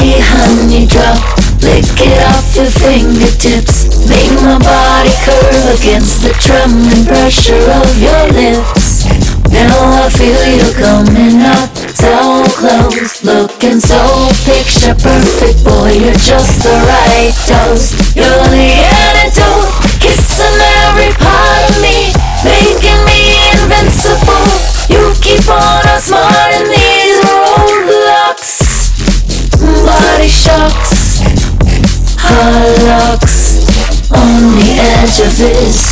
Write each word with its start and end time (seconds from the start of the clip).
Hey, 0.00 0.16
honey, 0.16 0.88
drop, 0.88 1.20
lick 1.60 1.84
it 2.00 2.16
off 2.32 2.56
your 2.56 2.72
fingertips. 2.72 4.08
Make 4.08 4.32
my 4.40 4.56
body 4.56 5.12
curl 5.28 5.76
against 5.76 6.24
the 6.24 6.32
trembling 6.40 7.04
pressure 7.04 7.60
of 7.68 7.84
your 8.00 8.24
lips. 8.32 9.04
Now 9.52 9.68
I 10.00 10.08
feel 10.08 10.40
you 10.56 10.72
coming 10.72 11.44
up 11.44 11.68
so 11.92 12.48
close, 12.56 13.20
looking 13.20 13.76
so 13.76 14.00
picture 14.48 14.96
perfect, 14.96 15.68
boy. 15.68 15.92
You're 15.92 16.16
just 16.16 16.64
the 16.64 16.72
right 16.88 17.36
dose. 17.44 17.92
You're 18.16 18.49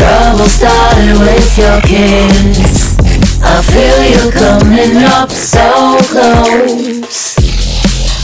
trouble 0.00 0.48
started 0.48 1.12
with 1.20 1.58
your 1.60 1.78
kiss. 1.84 2.96
I 3.44 3.60
feel 3.72 4.00
you 4.08 4.24
coming 4.32 4.96
up 5.04 5.30
so 5.30 6.00
close. 6.08 7.36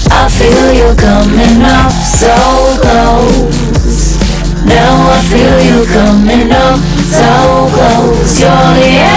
I 0.08 0.24
feel 0.32 0.69
you 0.80 0.91
coming 0.97 1.60
up 1.60 1.92
so 1.92 2.36
close. 2.80 4.16
Now 4.64 4.92
I 5.16 5.20
feel 5.30 5.58
you 5.69 5.80
coming 5.92 6.50
up 6.50 6.80
so 7.20 7.32
close. 7.77 8.41
You're 8.41 8.72
the 8.80 9.16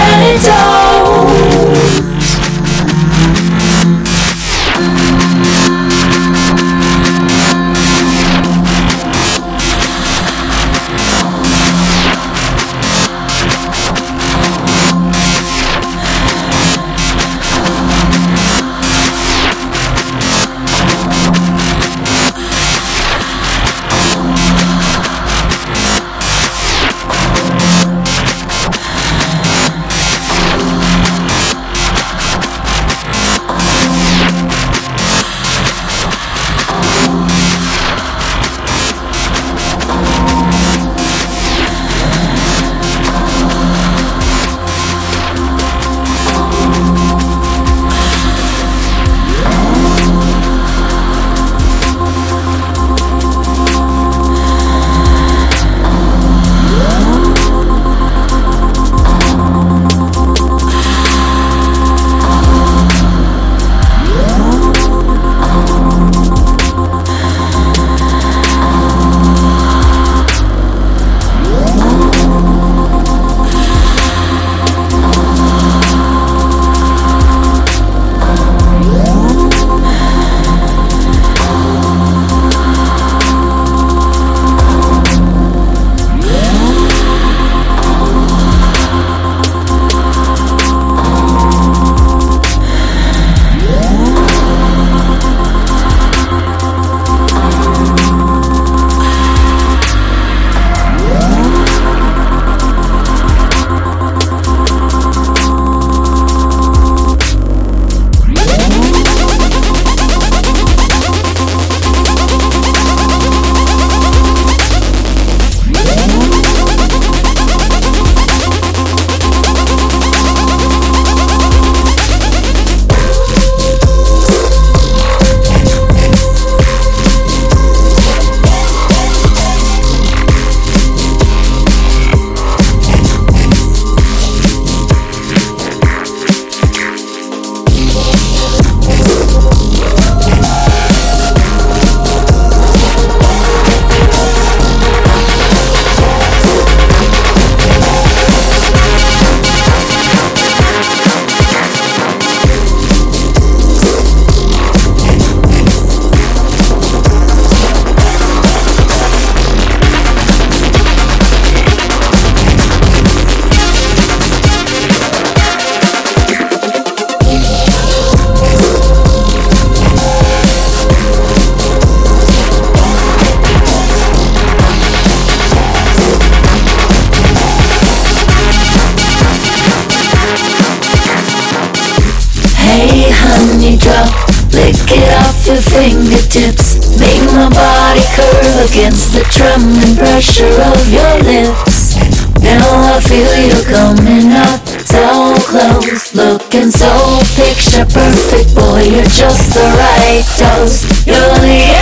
drop, 183.80 184.12
lick 184.52 184.76
it 184.92 185.08
off 185.24 185.46
your 185.48 185.60
fingertips. 185.60 186.96
Make 187.00 187.24
my 187.32 187.48
body 187.48 188.04
curl 188.14 188.68
against 188.68 189.16
the 189.16 189.24
trembling 189.32 189.96
pressure 189.96 190.52
of 190.68 190.80
your 190.92 191.14
lips. 191.24 191.96
Now 192.40 192.64
I 192.92 193.00
feel 193.00 193.32
you 193.40 193.58
coming 193.68 194.32
up 194.32 194.60
so 194.84 195.36
close, 195.48 196.14
looking 196.14 196.70
so 196.70 196.88
picture 197.36 197.84
perfect, 197.84 198.54
boy. 198.54 198.84
You're 198.84 199.04
just 199.08 199.54
the 199.54 199.66
right 199.76 200.24
dose. 200.36 200.84
You're 201.06 201.36
the 201.40 201.79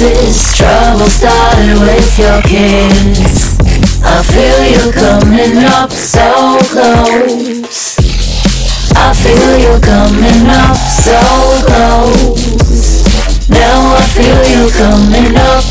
this 0.00 0.56
trouble 0.56 1.12
started 1.12 1.76
with 1.76 2.18
your 2.18 2.40
kiss. 2.48 3.52
I 4.00 4.24
feel 4.24 4.60
you 4.72 4.92
coming 4.96 5.60
up 5.76 5.92
so 5.92 6.56
close. 6.72 8.00
I 8.96 9.12
feel 9.12 9.52
you 9.60 9.76
coming 9.84 10.48
up 10.48 10.76
so 10.76 11.20
close. 11.68 13.04
Now 13.50 13.92
I 13.92 14.02
feel 14.16 14.40
you 14.48 14.72
coming 14.72 15.36
up 15.36 15.64